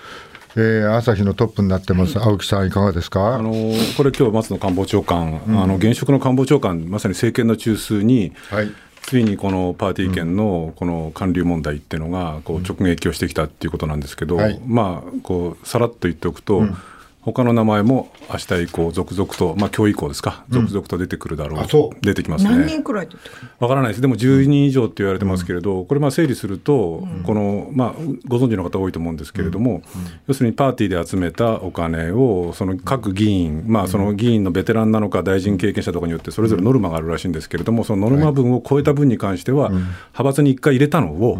[0.59, 2.17] えー朝日のトップになってます。
[2.17, 3.35] 青木さんいかがですか？
[3.35, 3.51] あの
[3.95, 8.71] これ、今日松野官房長官、あの現職の官房長官、まさに政権の中枢に、はい。
[9.03, 16.63] ついにこのパーティー券のこの還流問題っていうのがこう直撃をしてきたっていうことなんですけど、はいまあこうさらっと言っておくと、
[17.33, 21.59] 他の名前も明日以降続々と、まあ今日以降ですか、続々と出てくるだろう、
[21.93, 22.05] う。
[22.05, 22.51] 出てきますね。
[22.51, 22.83] 何人。
[22.83, 23.09] くらい
[23.59, 27.93] わからないです、でも10人以上って言われてますけれど、これ、まあ整理すると、この、まあ、
[28.27, 29.81] ご存知の方多いと思うんですけれども、
[30.27, 41.39] 要するにパーティーで集めたお金を、その各議員、まあ、その議員のベテランなのか、大臣経験者とかによって、それぞれノルマがあるらしいんですけれども、そのノルマ分を超えた分に関しては、派閥に1回入れたのを、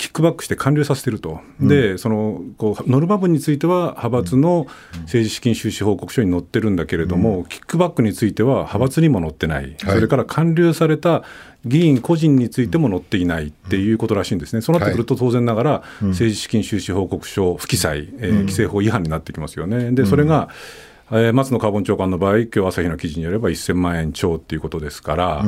[0.00, 4.66] キックバックして完了させてると、でそのこうノルマ分については派閥の
[5.02, 11.22] 政治資金収支報告書に載ってるんだけれども、キックバックについては派閥にも載ってない、それから完了された
[11.66, 19.90] 議員個人についても載っていないっていうことらしいんですね、そうなってくると当然ながら、政治資金収支報告書不記載、えー規正法違反になってきますよね。
[19.92, 20.48] でそれが
[21.12, 25.44] えー松野官房長官の場合、今日朝日の記事によれば1000万円超っていうことですから、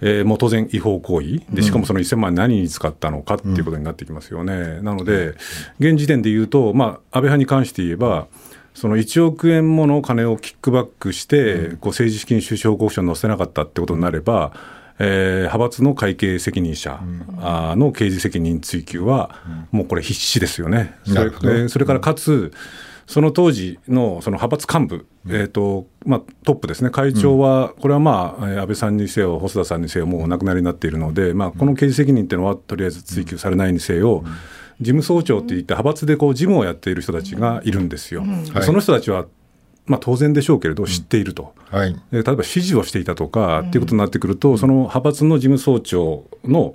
[0.00, 1.40] えーもう当然違法行為。
[1.50, 4.80] で、しかもその1000万円何に使ったのかっていうことになってきますよね。
[4.82, 5.34] なので、
[5.78, 8.26] 現時点で言うと、まあ、安倍派に関して言えば、
[8.74, 14.52] その1億円もの金をキックバックして、こう政治資金収支報告書に載せなかったってことになれば、
[15.00, 17.00] えー派閥の会計責任者
[17.76, 19.30] の刑事責任追及は、
[19.72, 20.94] もうこれ必至ですよね。
[21.04, 21.30] それ
[21.68, 22.52] それからかつ、
[23.08, 34.24] その当時のその派閥幹部、えーとまあ、トップですね、会長は、これはまあ、えー安倍さんにせよ、細田さんにせよ、もうお亡くなりになっているので、まあ、この刑事責任っていうのは、とりあえず追及されないにせよ、
[34.80, 38.20] 事務総長っていって、派閥でこう事務をやっている人たちがいるんですよ。
[38.52, 39.24] はいその人たちは
[39.88, 41.54] まあ、当然でしょうけれど、知っていると。
[41.70, 41.94] はい。
[41.94, 46.74] で例えば指示をしていたとかっていうことになってくると、その派閥の事務総長の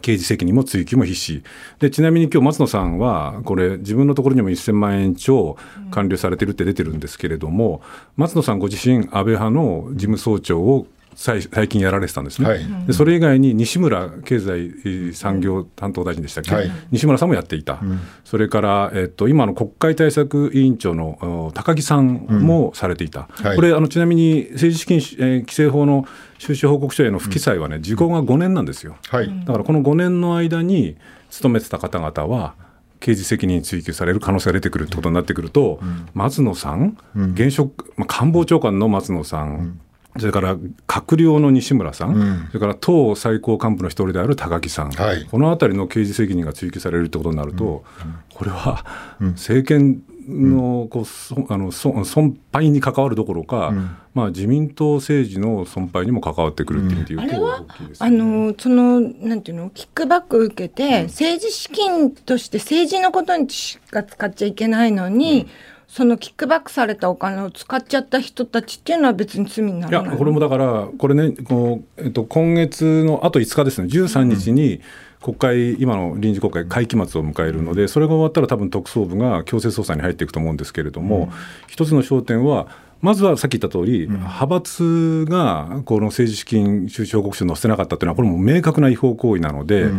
[0.00, 1.42] 刑事責任も追及も必至。
[1.78, 5.56] でちなみに今日松野さんはこれ自分のところにも1000万円超
[5.90, 7.82] 完了されてるって出てるんですけれども、
[8.16, 12.86] 松野さんご自身安倍派の事務総長を最最近やられてたんですね、はい。
[12.86, 16.70] でそれ以外に西村経済産業担当大臣でしたっけ、はい。
[16.90, 17.80] 西村さんもやっていた、
[18.24, 23.56] それから、えっと、今の国会対策委員長のお高木さんもされていた、はい。
[23.56, 26.06] これあのちなみに政治資金、えー規正法の
[26.38, 28.96] 収支報告書への不記載はね、時効が5年なんですよ。
[29.08, 29.44] はい。
[29.44, 30.96] だからこの5年の間に
[31.30, 32.54] 勤めてた方々は、
[33.00, 35.80] 刑事責任追及される可能性が出てくるってことになってくると、
[36.14, 39.78] 松野さん、現職、まあ、官房長官の松野さん、
[40.18, 45.24] それから閣僚の西村さん、それから党最高幹部の一人である高木さん、はい。
[45.24, 47.84] このあたりの刑事責任が追及されるってことになると、
[48.32, 48.84] これは
[49.20, 53.72] 政権のこうそあのそ損敗に関わるどころか、
[54.14, 65.48] まあ、自民党政治の損敗にも関わってくるっていう意味で言うと大きいですよあねのそのなんていうのキックバック受けて、政治資金として政治のことにしか使っちゃいけないのに、
[65.94, 70.10] そのキックバックされたお金を使っちゃった人たちっていうのは別に罪にないらない。
[70.10, 74.80] やこれもだから、これね、こうえっと、今月のあと5日ですね、13日に
[75.22, 81.32] 国会、今の臨時国会、会期末を迎えるので、それが終わったら、多分特捜部が強制捜査に入っていくと思うんですけれども、
[81.68, 82.66] 一つの焦点は、
[83.00, 89.90] まずはさっき言った通り、派閥がこの政治資金収支報告書に載せてなかったというのは、これも明確な違法行為なので、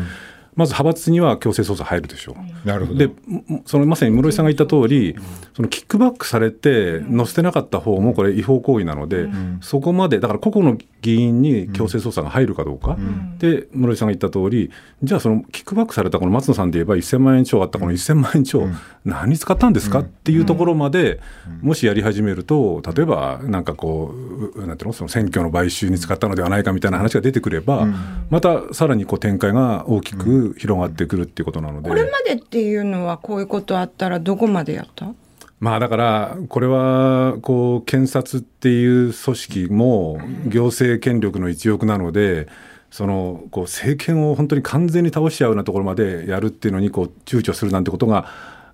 [0.56, 2.68] まず派閥には強制捜査入るでしょう。
[2.68, 3.00] なるほど。
[3.00, 5.15] でもそのまさに室井さんが言った通り、
[5.54, 9.28] そのキックバックされて載せてなかった方もこれ違法行為なので、
[9.62, 12.98] そこまでだから個々の議員に強制捜査が入るかどうか、
[13.38, 14.72] で室井さんが言った通り
[15.04, 17.78] じゃあそのキックバックされたこの松野さんで言えば1000万円超あった。
[17.78, 18.68] この1000万円超、
[19.04, 20.00] 何に使ったんですか？
[20.00, 21.20] っていうところまで、
[21.62, 24.94] もしやり始めると例えばなんかこううなんていうの？
[24.94, 27.86] その選挙の買収に使ったのではないかみたいな話が出てくれば、
[28.32, 31.89] またさらにこう展開が大きく広がってくるっていうことなので。
[31.89, 35.13] これまでっていうのはこういうことあったらどこまでやった？
[35.60, 42.48] まあだからこれはこう検察っていう組織も行政権力の一翼なので
[42.91, 48.28] そのこう政権を本当に完全に倒しちゃうようなところまでやるっていうのにこう躊躇するなんてことが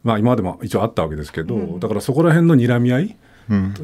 [0.04, 3.18] まあ今までも一応あったわけですけどだからそこら辺の睨み合い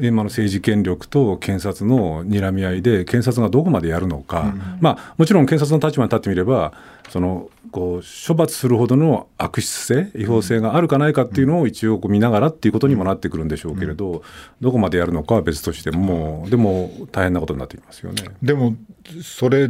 [0.00, 6.72] 今の政治権力と検察の睨み合いで検察がどこまでやるのか、まあ、もちろん検察の立場に立ってみれば
[7.10, 14.22] そのこう処罰するほどの悪質性違法性があるかないかっていうのを一応こう見ながらっていうことにもなってくるんでしょうけれど、
[14.60, 18.24] どこまでやるのかは別としてもでも大変なことになってきますよね。
[18.42, 18.74] でも
[19.22, 19.68] それ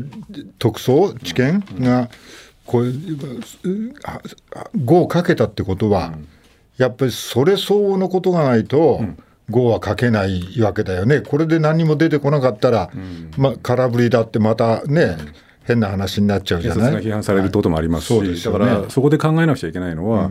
[0.58, 2.08] 特捜知見が
[2.64, 6.12] これ5をかけたってことは、
[6.76, 9.00] やっぱりそれ相応のことがないと、
[9.50, 12.90] 5はかけないわけだよね、これで何も出てこなかったら、
[13.38, 15.16] まあ、空振りだってまたね、
[15.68, 16.94] 変な話になっちゃうじゃない？
[17.02, 18.66] 批判されることもありますし、はいすよね。
[18.66, 20.30] だからそこで考えなくちゃいけないのは、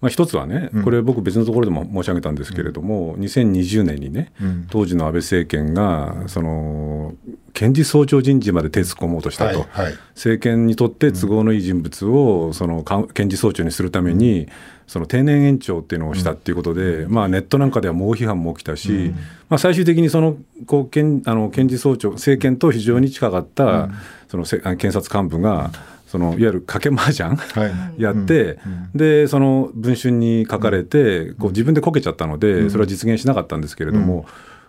[0.00, 4.32] まあ、一つはね、これ、僕、別のところでも申し上げたんですけれども、2020年にね、
[4.68, 7.14] 当時の安倍政権が、その
[7.54, 9.94] 検事総長人事まで手突っ込もうとしたと、はいはい。
[10.14, 14.46] 政権にとって都合のいい人物をそのか検事総長にするために、
[14.86, 19.14] その定年延長っていうのをしたっていうことで、まあ、ネットなんかでは猛批判も起きたし、
[19.48, 23.88] まあ、最終的にそのこう検あの検事総長、政権と非常に近かった、
[24.34, 25.70] そのせ検察幹部が、
[26.08, 28.02] そのいわゆる賭け麻雀、はい。
[28.02, 28.58] やって、
[28.96, 34.26] でその文春に書かれて、こう自分でこけちゃったので、それは実現しなかったんですけれども、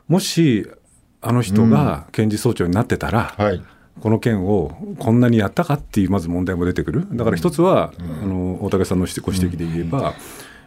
[0.07, 0.69] もし
[1.19, 3.61] あの人が検事総長になってたら、はい。
[4.01, 10.13] この件をこんなにやったかっていうまず問題も出てくる、だから一つは、あの大竹さんのご指摘で言えば、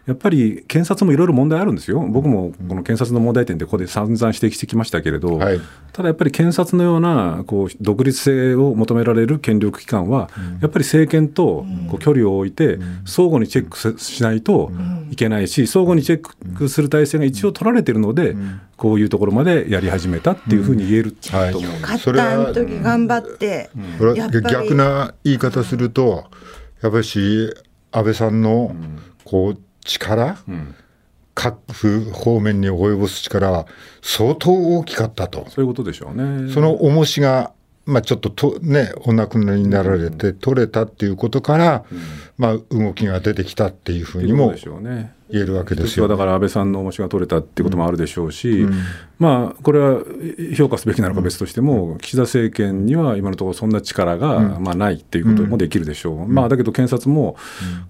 [0.09, 5.61] やっぱり検察もいろいろ問題あるんですよ、僕もこの検察の問題点でここで散々指摘してきましたけれど、はい。
[5.93, 10.31] ただやっぱり検察のようなこう独立性を求められる権力機関は、
[10.63, 14.73] やっぱり政権とこう距離を置いて、相互にチェックしないと
[15.11, 18.35] いけないし、相互にチェックする体制が一応取られているので、
[18.79, 21.71] こういうところまでやり始めたっていうふうに言えるはいと思う。
[21.83, 23.69] 勝それはったあの時頑張って、
[23.99, 24.43] これはやっぱり。
[24.43, 26.25] 逆な言い方すると、
[26.81, 27.53] やっぱりし
[27.93, 28.75] 安倍さんの
[29.25, 30.37] こう力、
[31.35, 31.57] 各
[32.13, 33.67] 方面に及ぼす力は
[34.03, 35.47] 相当大きかったと。
[35.51, 36.53] そういうことでしょうね。
[36.53, 37.53] その重しが、
[37.87, 41.85] まあ、ちょっとと、ね、お亡くなりになられて取れたっていうことから、
[42.39, 44.55] まあ、動きが出てきたっていうふうにも。
[45.31, 46.09] 言えるわけですよ。
[46.09, 48.67] だから安倍さんの重しが取れたっていうこともあるでしょうし、
[49.19, 50.01] まあこれは
[50.57, 57.37] 評価すべきなのか別としても、岸田政権には今のところそんな力がまあないっていうこともできるでしょう、まあだけど検察も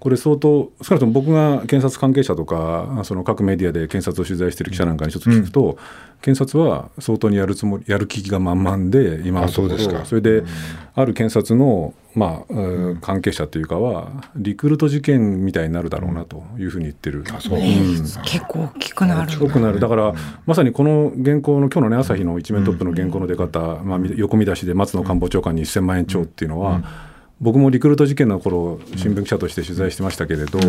[0.01, 5.77] これ相当少なくとも僕が検察関係者とかその各メディアで検察を取材している記者なんかにちょっと聞くと、
[6.21, 9.67] 検察は相当にやるつもりやる気が満々で今のところ。
[9.67, 10.05] あそうですか。
[10.05, 10.43] それで
[10.93, 12.97] ある検察のまあ、うん。
[13.01, 17.23] 関係者というかはリクルート事件みたいになるだろうなというふうに言ってる。
[17.39, 17.59] そう。
[17.59, 19.79] 結構大きくなる大きくなる。
[19.79, 20.13] だから、
[20.45, 26.81] まさにこの原稿の今日のね朝日の一面トップの原稿の出方、まあ、横見出しで松野官房長官に1000万円超っていうのは、
[27.41, 30.59] 僕もリクルート事件の頃新聞記者として取材してましたけれど、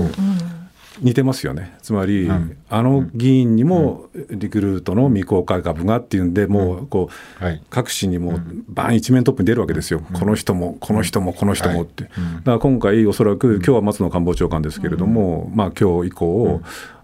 [1.00, 1.76] 似てますよね。
[1.82, 2.30] つまり、
[2.68, 7.10] あの議員にもリクルートの未公開株がっていうんでもうこ
[7.40, 7.62] う、はい。
[7.70, 16.60] 各紙にもバン一面トップに出るわけですよ、この人もこの人もこの人もって、だから今回おそらく今日は松野官房長官ですけれども、まあ今日以降、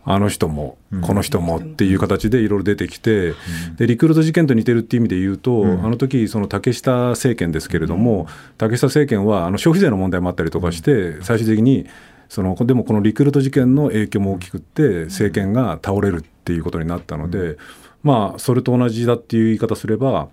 [0.08, 3.34] あの人もこの人もっていう形でいろいろ出てきて、
[3.76, 11.86] でリクルート事件と似てるっていう意味で言うと、あの時その竹下政権ですけれども、竹下政権はあの消費税の問題もあったりとかして、最終的に
[12.28, 17.56] そのでもこのリクルート事件の影響も大きくって政権が倒れるっていうことになったので、
[18.02, 20.28] まあそれと同じだっていう言い方すれば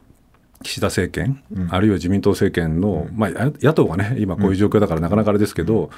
[0.63, 5.89] 岸田政権、あるいは自民党政権の、まあ、や野党がね今こういう状況だからなかなかあれですけど、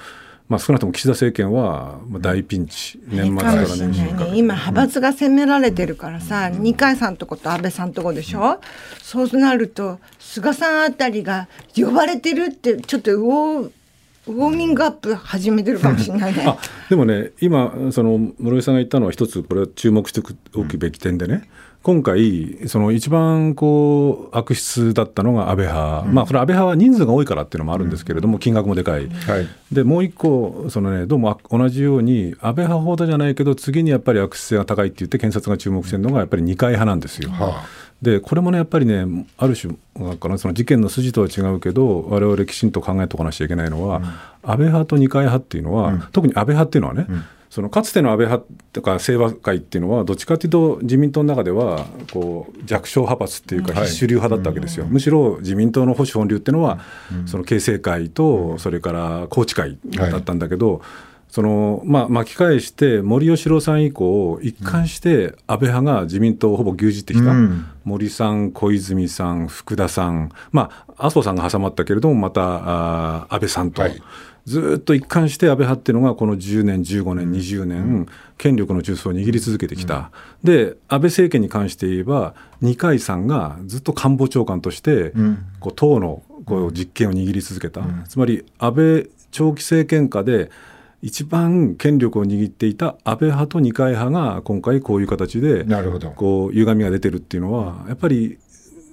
[0.50, 8.60] まあ、少なくとも岸田政権はまあ大ピンチ、年末から年ね今派閥が攻められてるからさ、二階さんとこと安倍さんとこでしょ、
[9.02, 13.12] そうなると菅さんあたりが呼ばれてるってちょっと
[14.28, 16.46] ウォーミングアップ始めてるかもしれないね。
[16.48, 16.58] あ。
[16.90, 20.22] でもね、今、その室井さんが言ったのは、一つ、これは注目して
[20.56, 21.48] おくべき点でね、
[21.84, 29.48] 今回、その一番こう悪質だったのが安倍派、まあ、それ安倍派は人数が多いからっていうのもあるんですけれども、金額もでかい、はい。
[29.72, 37.30] でもう一個、そのね、どうもあ同じように、安倍派ほどじゃないけど、次にやっぱり悪質性が高いって言って、検察が注目してるのが、やっぱり二階派なんですよ。
[37.30, 39.06] はあでこれもねやっぱりね
[39.38, 44.02] ある種なんかなその事件の筋とは違うけど我々きちんと考えておかなきゃいけないのは、
[44.44, 47.08] 安倍派と二階派っていうのは、特に安倍派っていうのはね、
[47.50, 56.80] そのかつての安倍派とか清和会っていうのはどっちかというと自民党の中ではこう弱小派閥っていうか主流派だったわけですよ、むしろ自民党の保守本流っていうのは、
[57.26, 59.78] その形成会とそれから宏池会
[60.12, 60.82] だったんだけど、
[61.36, 67.66] そのまあ、巻き返して森喜朗さん以降一貫して安倍派が自民党をほぼ牛耳ってきた、うん。
[67.84, 70.32] 森さん小泉さん福田さん。
[70.54, 74.02] まあ麻生さんが挟まったけれどもまたあー安倍さんと、はい。
[74.46, 85.12] ずーっと一貫して安倍派っていうのがこの10年15年20年、権力の中枢を握り続けてきた、で安倍政権に関して言えば二階さんがずっと官房長官として、
[85.60, 90.50] こう党のこう実権を握り続けた、つまり安倍長期政権下で
[91.06, 96.10] 一番権力を握っていた安倍派と二階派が今回こういう形でなるほど。
[96.10, 98.40] こう歪みが出てるっていうのはやっぱり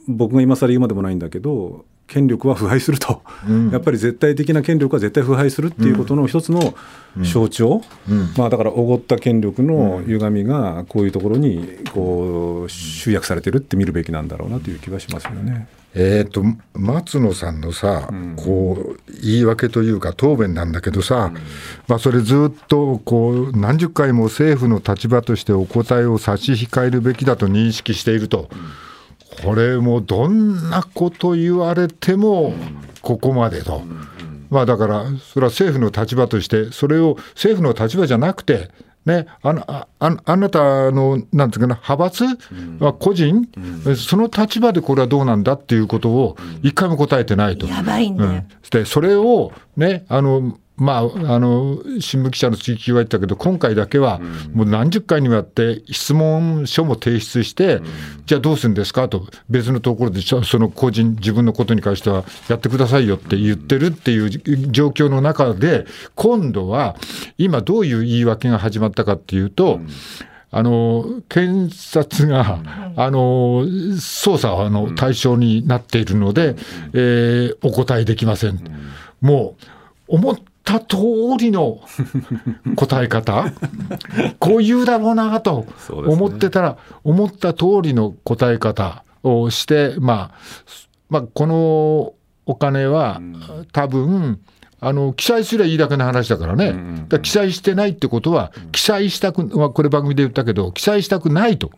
[0.09, 3.23] 僕が今更言うまでもないんだけど権力は腐敗すると、
[3.71, 6.75] やっぱり絶対的な権力は絶対腐敗するっていうことの一つの
[7.23, 7.81] 象徴、
[8.37, 15.67] まあ、だからおごった権力の歪みがこういうところにこう集約されてるって見るべきなんだろうなという気はしますよね。
[15.95, 21.33] えー、と松野さんのさ、こう言い訳というか答弁なんだけどさ、
[21.87, 28.49] まあ、それずっとこう何十回も政府の立場としてお答えを差し控えるべきだと認識していると、
[29.45, 32.55] これもどんなこと言われても
[33.03, 33.83] ここまでと。
[34.51, 38.71] まあだから、それは政府の立場として、それを政府の立場じゃなくて、
[39.05, 42.25] ね、あのあああなたの、なんていうかな、派閥、
[42.79, 43.49] は個人、
[43.97, 47.67] その立場でこれはどうなんだっていうことを、一回も答えてないと。
[47.67, 48.31] やばいんだよ。
[48.31, 48.47] うん。
[48.71, 51.01] でそれをね、あの、まあ、
[51.35, 54.21] あの新聞記者の追及は言ったけど、今回だけは、
[54.53, 57.81] もう何十回にもやって、質問書も提出して、
[58.27, 59.09] じゃあどうするんですか？
[59.09, 64.31] と、別のところで、そその個人、自分のことに関しては、やってくださいよって言ってるっていう
[64.73, 66.97] 状況の中で、今度は、
[67.39, 69.81] 今、どういう言い訳が始まったかっていうと、
[70.55, 72.61] あの検察が、
[72.97, 76.57] あの捜査の対象になっているので、
[76.93, 78.61] えーお答えできません。
[79.23, 79.57] も
[80.09, 80.97] う思った通
[81.39, 81.81] りの
[82.77, 83.53] 答え方、
[84.39, 90.31] こう言うだろうなと思ってたら、思った通りの答え方をして、まあ、
[91.11, 92.15] まあ、この
[92.47, 93.21] お金は
[93.73, 94.41] 多分、
[94.85, 96.75] あの記載すればいいだけの話だからね、
[97.09, 101.71] だ記載してないってことは、記載したく、まあ、これ番組で言ったけど、記載したくないと、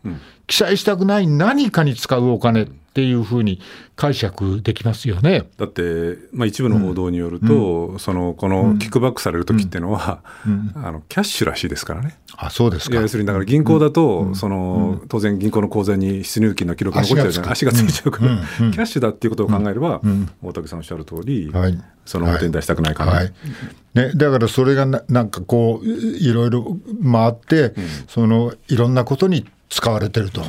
[0.47, 3.59] 記載したくない何かに使うお金っていうふうに
[3.97, 5.49] 解釈できますよね。
[5.59, 10.23] だって、まあ、一部の報道によると、そのこのキックバックされる時っていうのは、
[10.77, 12.17] あのキャッシュらしいですからね。
[12.37, 12.95] あ、そうですか。
[12.95, 13.09] 要。
[13.09, 17.51] するにだから銀行だと、その当然銀行の口座に出入金の記録が残っちゃうじゃない。
[17.51, 20.01] 足がついちゃうから、キャッシュだっていうことを考えれば、
[20.41, 21.83] 大竹さんおっしゃる通り、はい。
[22.05, 23.33] その表に出したくないかな、はい。
[23.95, 27.75] ね、だからそれがななんかこういいろいろ回って、
[28.07, 30.43] そのいろんなことに使われてると、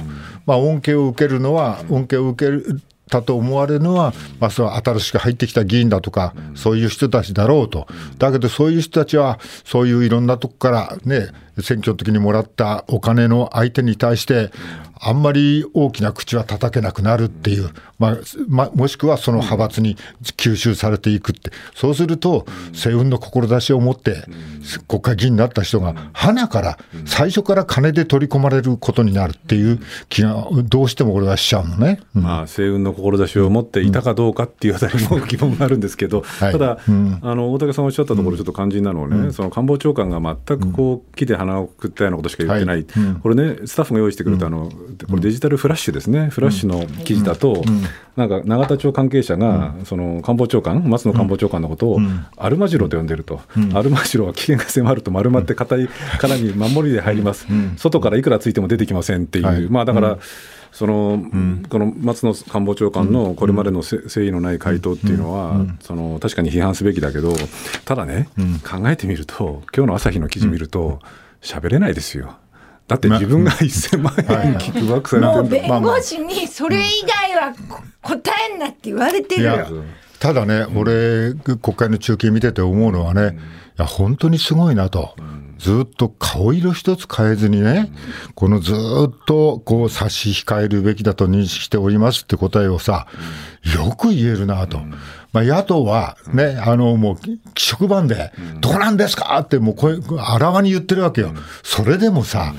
[0.45, 7.88] まあ、恩恵を受けるのは、恩恵を受けるたと思われるのは、まあ、その新しく入ってきた議員だとか、そういう人たちだろうと、
[8.19, 11.29] だけどそういう人たちは、そういういろんなとこからね、
[11.61, 14.51] 選挙の時にもらったお金の相手に対して、
[14.99, 19.97] あんまり大きな口は叩けなくなるっていう、まあまもしくはその派閥に
[20.37, 24.23] 吸収されていくって、そうすると、世運の志を持って、
[24.87, 31.99] 国会議員になった人が、花から、最初から金で取り込まれることになるっていう気が、どうしても俺はしちゃうのね。
[32.15, 32.23] うん。
[32.23, 36.51] まあ、星雲の志を持っていたかどうかっていうあたりも疑問があるんですけど、はい。
[36.51, 37.19] ただ、うん。
[37.21, 42.86] あの大竹さんおっしゃったところ、ちょっと肝心なのはね、その官房長官が全くこう木で鼻をくったようなことしか言ってない、はい。
[42.97, 43.15] うん。
[43.15, 44.69] これね、スタッフが用意してくれたあの、
[45.10, 47.63] これ、デジタルフラッシュですね、フラッシュの記事だと、
[48.15, 51.99] なんか永田町関係者が、その官房長官、松野官房長官のことを、
[52.38, 53.41] アルマジロと呼んでると、
[53.73, 59.67] アルマジロは危険が迫ると丸まって硬い殻に守りで入ります、外からいくらついても出てきませんっていう、はい。
[59.69, 60.17] まあだから、
[60.75, 61.23] その
[61.69, 67.34] この松野官房長官のこれまでのせ誠意のない回答っていうのは、その確かに批判すべきだけど、
[67.86, 68.27] ただね、
[68.69, 70.99] 考えてみると、今日の朝日の記事見ると、
[71.45, 72.38] 喋れないですよ。
[72.88, 74.13] だって自分が1000万
[74.45, 79.53] 円キックバックされてもうるんだ弁護士にそれ以外はこ答えんなって言われてるよ。
[79.53, 79.67] いや。
[80.19, 83.39] ただね、俺、国会の中継見てて思うのはね、い
[83.77, 85.15] や、本当にすごいなと。
[85.57, 87.91] ずっと顔色一つ変えずにね、
[88.35, 88.75] このずっ
[89.25, 93.07] とこう差し控えるべきだと認識しておりますって答えをさ、
[93.75, 94.79] よく言えるなと。
[95.31, 97.15] まあ、野党はね、あの、もう、
[97.57, 101.33] 職番で、どうなんですかってもう声、あらわに言ってるわけよ。
[101.63, 102.53] それでもさ、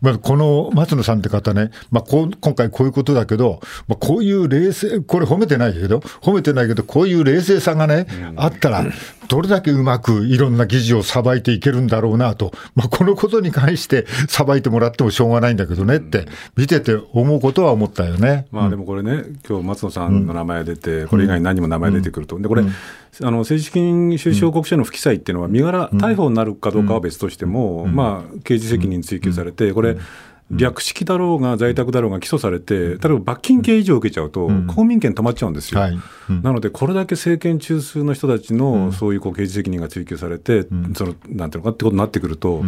[0.00, 8.84] まあ、この松野さんって方ね、まあ、こう今回こういうことだけど、まあ、こういう冷静、これ褒めてないけど、褒めてないけど、こういう冷静さがね、あったら、
[9.28, 16.26] どれだけうまくいろんな議事をさばいていけるんだろうなと、まあ、このことに関してさばいてもらってもしょうがないんだけどねって、
[16.56, 18.46] 見てて思うことは思ったよね。
[18.50, 22.38] まあ、でもこれね、今日松野さんの名前出て、これ以外に何も名前出てくると。
[22.38, 22.64] でこれ
[23.22, 29.96] あの政治資金収支報告書の不記載っていうのは、身柄、逮捕になるかどうかは別としても、まあ、刑事責任追及されて、これ、
[30.50, 35.80] 略式だろうが在宅だろうが起訴されて、例えば罰金刑以上受けちゃうと、公民権止まっちゃうんですよ。
[36.42, 42.64] なので、これだけ政権中枢の人たちのそういうこう刑事責任が追及されて、そのなんていうのかってことになってくると、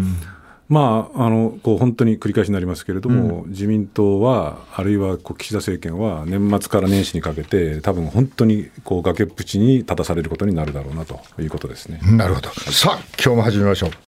[0.73, 12.01] まあ、あのこう本当に繰り返しになりますけれども、うん、自民党は、あるいはこう岸田政権は、年末から年始にかけて、多分本当にこう崖っぷちに立たされることになるだろうなということですね。
[12.17, 13.91] なるほど、さあ、今日も始めましょう。